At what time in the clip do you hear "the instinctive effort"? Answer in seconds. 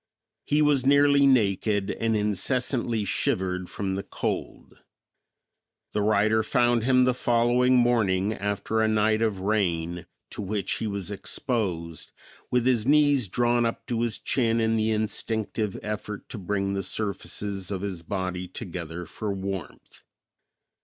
14.75-16.27